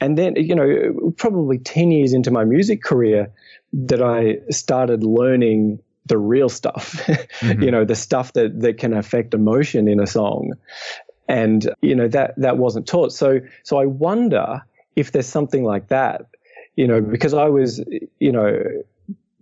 [0.00, 3.30] And then, you know, probably 10 years into my music career,
[3.74, 6.92] that I started learning the real stuff,
[7.40, 7.62] mm-hmm.
[7.62, 10.52] you know, the stuff that, that can affect emotion in a song.
[11.28, 13.12] And, you know, that, that wasn't taught.
[13.12, 14.62] So, so I wonder
[14.94, 16.22] if there's something like that,
[16.76, 17.84] you know, because I was,
[18.20, 18.62] you know,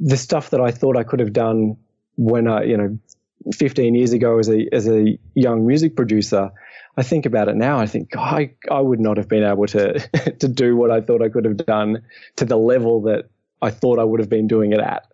[0.01, 1.77] the stuff that I thought I could have done
[2.17, 2.99] when I, you know,
[3.53, 6.51] 15 years ago as a, as a young music producer,
[6.97, 7.79] I think about it now.
[7.79, 9.99] I think I, I would not have been able to,
[10.39, 12.03] to do what I thought I could have done
[12.37, 13.29] to the level that
[13.65, 15.07] I thought I would have been doing it at.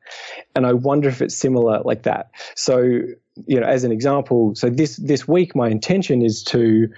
[0.55, 2.31] And I wonder if it's similar like that.
[2.55, 6.89] So, you know, as an example, so this this week my intention is to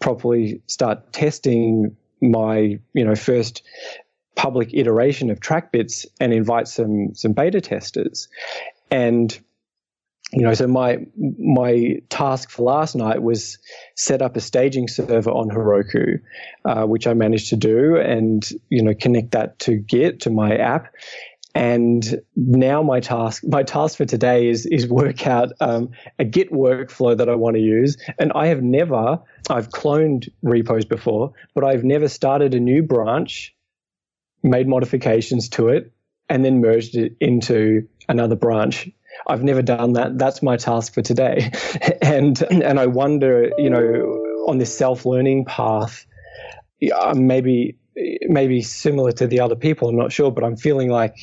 [0.00, 3.62] properly start testing my, you know, first
[4.34, 8.28] public iteration of TrackBits and invite some some beta testers.
[8.90, 9.38] And
[10.32, 10.98] you know, so my
[11.38, 13.58] my task for last night was
[13.96, 16.20] set up a staging server on Heroku,
[16.64, 20.56] uh, which I managed to do, and you know, connect that to Git to my
[20.56, 20.94] app,
[21.54, 26.50] and now my task my task for today is is work out um, a git
[26.50, 27.96] workflow that i want to use.
[28.18, 29.18] And i have never
[29.50, 33.54] i've cloned repos before but i've never started a new branch
[34.42, 35.92] made modifications to it
[36.28, 38.88] and then merged it into another branch.
[39.26, 40.18] I've never done that.
[40.18, 41.50] That's my task for today.
[42.02, 43.80] And and i wonder you know
[44.48, 46.04] on this self-learning path
[47.14, 47.78] maybe
[48.22, 51.16] maybe similar to the other people i'm not sure but i'm feeling like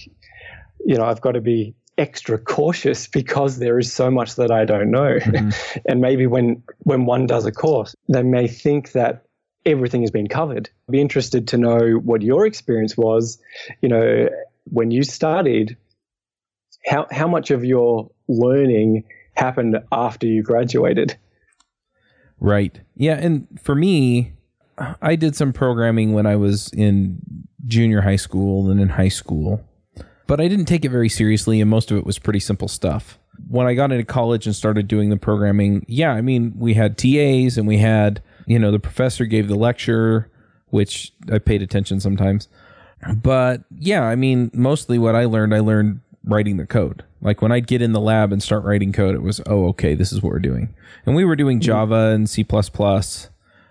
[0.90, 4.66] you know, I've got to be extra cautious because there is so much that I
[4.66, 5.20] don't know.
[5.20, 5.80] Mm-hmm.
[5.88, 9.24] and maybe when when one does a course, they may think that
[9.66, 10.68] everything has been covered.
[10.88, 13.40] I'd be interested to know what your experience was,
[13.82, 14.30] you know,
[14.64, 15.78] when you studied,
[16.88, 19.04] how how much of your learning
[19.36, 21.16] happened after you graduated?
[22.40, 22.82] Right.
[22.96, 24.34] Yeah, and for me,
[25.02, 27.20] I did some programming when I was in
[27.68, 29.69] junior high school and in high school
[30.30, 33.18] but I didn't take it very seriously, and most of it was pretty simple stuff.
[33.48, 37.00] When I got into college and started doing the programming, yeah, I mean, we had
[37.00, 40.30] TAs and we had, you know, the professor gave the lecture,
[40.68, 42.48] which I paid attention sometimes.
[43.16, 47.04] But yeah, I mean, mostly what I learned, I learned writing the code.
[47.22, 49.96] Like when I'd get in the lab and start writing code, it was, oh, okay,
[49.96, 50.76] this is what we're doing.
[51.08, 51.66] And we were doing mm-hmm.
[51.66, 52.46] Java and C.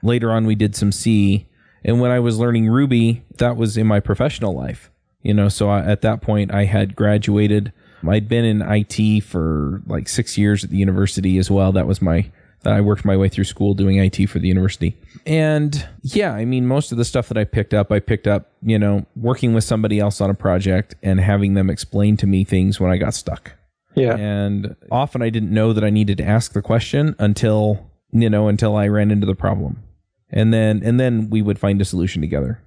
[0.02, 1.46] Later on, we did some C.
[1.84, 4.90] And when I was learning Ruby, that was in my professional life.
[5.22, 7.72] You know, so I, at that point, I had graduated.
[8.06, 11.72] I'd been in IT for like six years at the university as well.
[11.72, 12.30] That was my
[12.62, 14.96] that I worked my way through school doing IT for the university.
[15.26, 18.52] And yeah, I mean, most of the stuff that I picked up, I picked up,
[18.62, 22.44] you know, working with somebody else on a project and having them explain to me
[22.44, 23.52] things when I got stuck.
[23.94, 24.16] Yeah.
[24.16, 28.48] And often I didn't know that I needed to ask the question until, you know,
[28.48, 29.82] until I ran into the problem.
[30.30, 32.60] And then, and then we would find a solution together.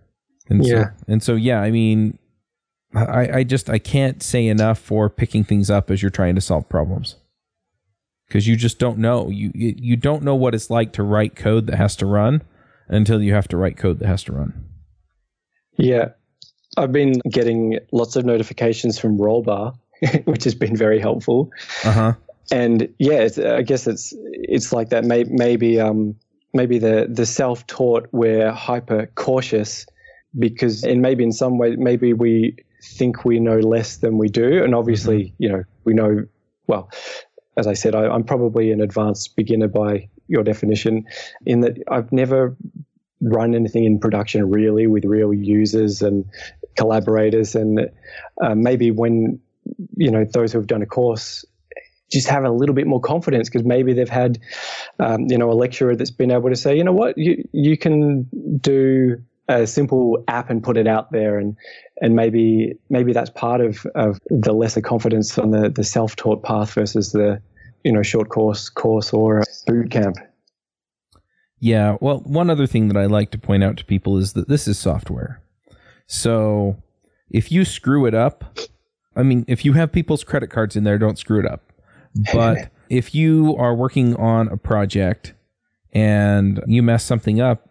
[0.49, 0.85] And yeah.
[0.85, 2.17] So, and so, yeah, I mean,
[2.93, 6.41] I, I just I can't say enough for picking things up as you're trying to
[6.41, 7.15] solve problems
[8.27, 11.67] because you just don't know you you don't know what it's like to write code
[11.67, 12.41] that has to run
[12.87, 14.65] until you have to write code that has to run.
[15.77, 16.09] Yeah,
[16.77, 19.73] I've been getting lots of notifications from Rollbar,
[20.25, 21.49] which has been very helpful.
[21.83, 22.13] Uh huh.
[22.51, 25.05] And yeah, I guess it's it's like that.
[25.05, 26.15] Maybe maybe um
[26.53, 29.85] maybe the the self taught we're hyper cautious
[30.37, 34.63] because and maybe in some way maybe we think we know less than we do.
[34.63, 35.43] And obviously, mm-hmm.
[35.43, 36.25] you know, we know,
[36.67, 36.89] well,
[37.57, 41.05] as I said, I, am probably an advanced beginner by your definition,
[41.45, 42.55] in that I've never
[43.21, 46.25] run anything in production really with real users and
[46.75, 47.55] collaborators.
[47.55, 47.89] And
[48.41, 49.39] uh, maybe when,
[49.97, 51.45] you know, those who have done a course
[52.11, 54.37] just have a little bit more confidence because maybe they've had,
[54.99, 57.77] um, you know, a lecturer that's been able to say, you know what, you you
[57.77, 58.27] can
[58.59, 59.21] do
[59.59, 61.55] a simple app and put it out there and
[62.01, 66.73] and maybe maybe that's part of, of the lesser confidence on the, the self-taught path
[66.73, 67.41] versus the
[67.83, 70.17] you know short course course or boot camp.
[71.59, 74.47] Yeah well one other thing that i like to point out to people is that
[74.47, 75.41] this is software.
[76.07, 76.77] So
[77.29, 78.57] if you screw it up
[79.15, 81.71] i mean if you have people's credit cards in there don't screw it up.
[82.33, 85.33] But if you are working on a project
[85.93, 87.70] and you mess something up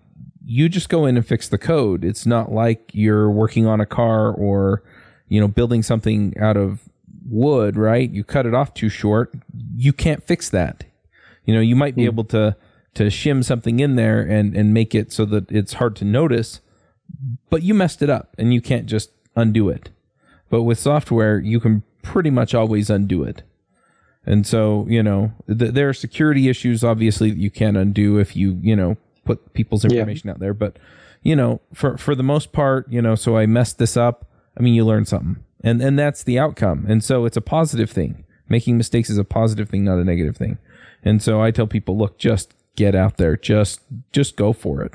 [0.50, 2.04] you just go in and fix the code.
[2.04, 4.82] It's not like you're working on a car or,
[5.28, 6.88] you know, building something out of
[7.24, 8.10] wood, right?
[8.10, 9.32] You cut it off too short.
[9.76, 10.82] You can't fix that.
[11.44, 12.06] You know, you might be mm.
[12.06, 12.56] able to
[12.94, 16.60] to shim something in there and and make it so that it's hard to notice,
[17.48, 19.90] but you messed it up and you can't just undo it.
[20.48, 23.44] But with software, you can pretty much always undo it.
[24.26, 28.34] And so, you know, th- there are security issues obviously that you can't undo if
[28.34, 28.96] you, you know,
[29.30, 30.32] put people's information yeah.
[30.32, 30.54] out there.
[30.54, 30.78] But
[31.22, 34.26] you know, for for the most part, you know, so I messed this up.
[34.58, 36.86] I mean, you learn something, and and that's the outcome.
[36.88, 38.24] And so it's a positive thing.
[38.48, 40.58] Making mistakes is a positive thing, not a negative thing.
[41.04, 43.80] And so I tell people, look, just get out there, just
[44.12, 44.92] just go for it,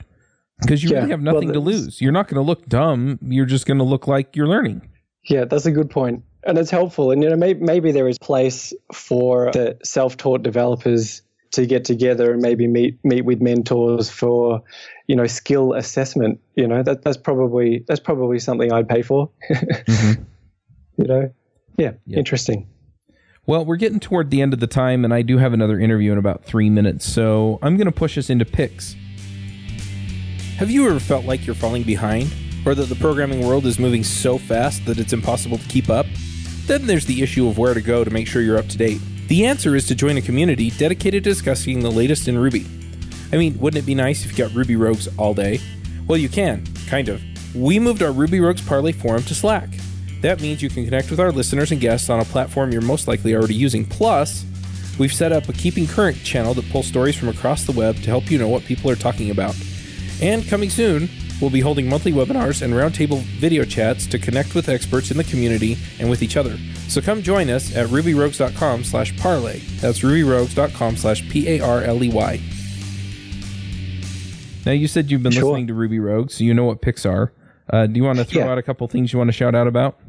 [0.61, 2.01] because you yeah, really have nothing well, to lose.
[2.01, 3.19] You're not going to look dumb.
[3.21, 4.89] You're just going to look like you're learning.
[5.23, 7.11] Yeah, that's a good point and it's helpful.
[7.11, 11.21] And you know, maybe, maybe there is place for the self-taught developers
[11.55, 14.61] to get together and maybe meet meet with mentors for
[15.07, 19.29] you know skill assessment you know that that's probably that's probably something I'd pay for
[19.49, 20.23] mm-hmm.
[20.97, 21.31] you know
[21.77, 22.17] yeah yep.
[22.17, 22.67] interesting
[23.47, 26.11] well, we're getting toward the end of the time, and I do have another interview
[26.11, 28.95] in about three minutes, so I'm going to push us into picks.
[30.57, 32.33] Have you ever felt like you're falling behind,
[32.65, 36.07] or that the programming world is moving so fast that it's impossible to keep up?
[36.65, 38.99] Then there's the issue of where to go to make sure you're up to date.
[39.27, 42.65] The answer is to join a community dedicated to discussing the latest in Ruby.
[43.33, 45.59] I mean, wouldn't it be nice if you got Ruby Rogues all day?
[46.05, 47.23] Well, you can, kind of.
[47.55, 49.69] We moved our Ruby Rogues Parley forum to Slack.
[50.21, 53.07] That means you can connect with our listeners and guests on a platform you're most
[53.07, 53.83] likely already using.
[53.83, 54.45] Plus,
[54.99, 58.09] we've set up a Keeping Current channel that pulls stories from across the web to
[58.09, 59.55] help you know what people are talking about.
[60.21, 61.09] And coming soon,
[61.41, 65.23] we'll be holding monthly webinars and roundtable video chats to connect with experts in the
[65.23, 66.57] community and with each other.
[66.87, 69.59] So come join us at rubyrogues.com slash parley.
[69.79, 72.39] That's rubyrogues.com slash P-A-R-L-E-Y.
[74.65, 75.43] Now, you said you've been Sure.
[75.51, 77.31] listening to Ruby Rogues, so you know what picks are.
[77.71, 78.51] Uh, do you want to throw Yeah.
[78.51, 79.99] out a couple things you want to shout out about?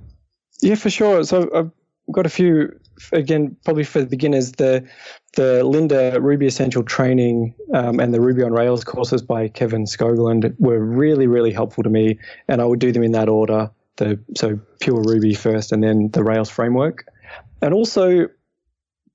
[0.62, 1.22] Yeah, for sure.
[1.24, 1.70] So I've
[2.14, 2.70] got a few
[3.12, 4.52] again, probably for the beginners.
[4.52, 4.84] The
[5.36, 10.54] the Lynda Ruby Essential Training um, and the Ruby on Rails courses by Kevin Skoglund
[10.58, 12.18] were really really helpful to me,
[12.48, 13.70] and I would do them in that order.
[13.96, 17.06] The so pure Ruby first, and then the Rails framework,
[17.62, 18.28] and also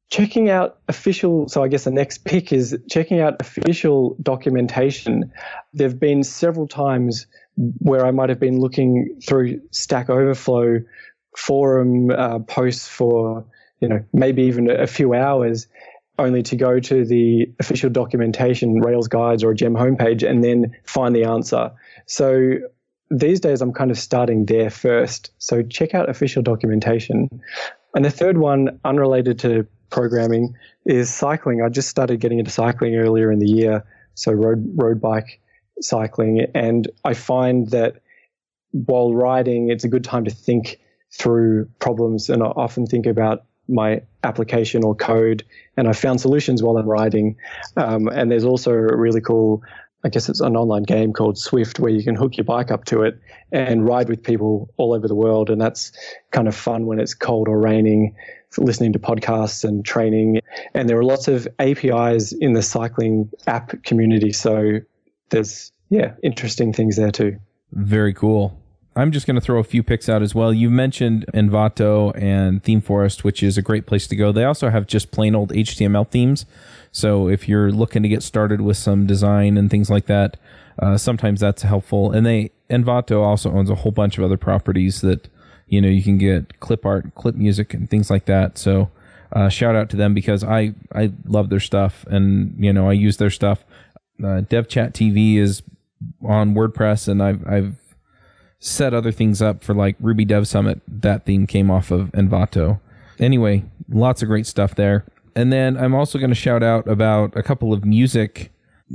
[0.10, 5.32] checking out official so i guess the next pick is checking out official documentation
[5.74, 7.28] there have been several times
[7.80, 10.82] where i might have been looking through stack overflow
[11.38, 13.46] forum uh, posts for
[13.80, 15.68] you know maybe even a few hours
[16.22, 20.76] only to go to the official documentation rails guides or a gem homepage and then
[20.86, 21.72] find the answer.
[22.06, 22.54] So
[23.10, 25.32] these days i'm kind of starting there first.
[25.38, 27.30] So check out official documentation.
[27.94, 30.56] And the third one unrelated to programming
[30.86, 31.62] is cycling.
[31.62, 35.42] I just started getting into cycling earlier in the year so road road bike
[35.82, 36.46] cycling.
[36.56, 38.02] And i find that
[38.72, 40.80] while riding it's a good time to think
[41.14, 45.44] through problems and I often think about my application or code
[45.78, 47.36] and I found solutions while I'm riding.
[47.78, 49.64] Um, and there's also a really cool,
[50.04, 52.86] I guess it's an online game called Zwift where you can hook your bike up
[52.86, 53.20] to it
[53.52, 55.50] and ride with people all over the world.
[55.50, 55.92] And that's
[56.32, 58.16] kind of fun when it's cold or raining,
[58.58, 60.42] listening to podcasts and training.
[60.74, 64.34] And there are lots of APIs in the cycling app community.
[64.34, 64.80] So
[65.30, 67.38] there's, yeah, interesting things there too.
[67.72, 68.61] Very cool.
[68.96, 70.54] I'm just going to throw a few picks out as well.
[70.54, 74.34] You mentioned Envato and Theme Forest, which is a great place to go.
[74.34, 76.46] They also have just plain old HTML themes.
[76.92, 80.36] So if you're looking to get started with some design and things like that,
[80.78, 82.12] uh, sometimes that's helpful.
[82.12, 85.30] And they Envato also owns a whole bunch of other properties that
[85.68, 88.58] you know you can get clip art, clip music, and things like that.
[88.58, 88.90] So
[89.32, 92.94] uh, shout out to them because I I love their stuff and you know I
[92.94, 93.64] use their stuff.
[94.20, 95.64] Uh, DevChat TV is
[96.26, 97.76] on WordPress, and I've I've
[98.62, 100.82] set other things up for like Ruby Dev Summit.
[100.88, 102.80] That theme came off of Envato.
[103.20, 105.04] Anyway, lots of great stuff there.
[105.36, 108.52] And then I'm also going to shout out about a couple of music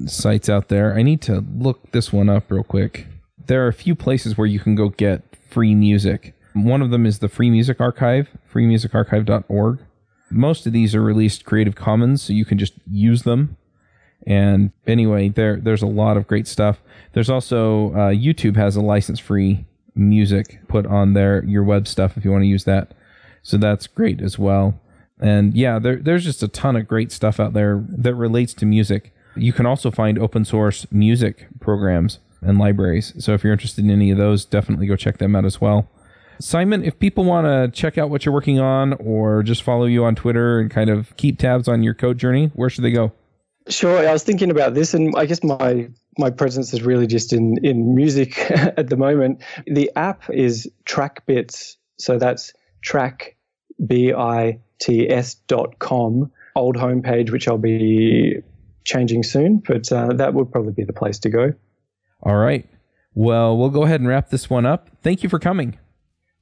[0.07, 0.95] sites out there.
[0.95, 3.07] I need to look this one up real quick.
[3.47, 6.35] There are a few places where you can go get free music.
[6.53, 9.79] One of them is the Free Music Archive, freemusicarchive.org.
[10.31, 13.57] Most of these are released Creative Commons, so you can just use them.
[14.27, 16.81] And anyway, there there's a lot of great stuff.
[17.13, 19.65] There's also uh, YouTube has a license free
[19.95, 22.95] music put on their your web stuff if you want to use that.
[23.43, 24.81] So that's great as well.
[25.21, 28.67] And yeah, there, there's just a ton of great stuff out there that relates to
[28.67, 29.15] music.
[29.35, 33.15] You can also find open source music programs and libraries.
[33.19, 35.89] So if you're interested in any of those, definitely go check them out as well.
[36.39, 40.05] Simon, if people want to check out what you're working on or just follow you
[40.05, 43.13] on Twitter and kind of keep tabs on your code journey, where should they go?
[43.69, 45.89] Sure, I was thinking about this, and I guess my
[46.19, 49.43] my presence is really just in in music at the moment.
[49.67, 52.53] The app is TrackBits, so that's
[52.83, 53.37] track
[53.85, 56.31] b i t s dot com.
[56.55, 58.41] Old homepage, which I'll be
[58.85, 61.53] changing soon, but uh, that would probably be the place to go.
[62.23, 62.67] All right.
[63.15, 64.91] Well, we'll go ahead and wrap this one up.
[65.03, 65.79] Thank you for coming.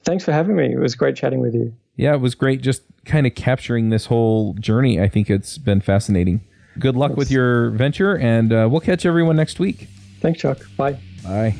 [0.04, 0.72] Thanks for having me.
[0.72, 1.74] It was great chatting with you.
[1.96, 5.00] Yeah, it was great just kind of capturing this whole journey.
[5.00, 6.42] I think it's been fascinating.
[6.78, 9.88] Good luck with your venture, and uh, we'll catch everyone next week.
[10.20, 10.58] Thanks, Chuck.
[10.76, 10.98] Bye.
[11.22, 11.54] Bye.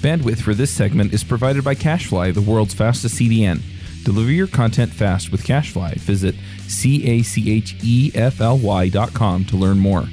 [0.00, 3.60] Bandwidth for this segment is provided by CacheFly, the world's fastest CDN.
[4.04, 5.94] Deliver your content fast with CacheFly.
[5.96, 6.36] Visit
[6.68, 10.04] C A C H E F L Y dot com to learn more.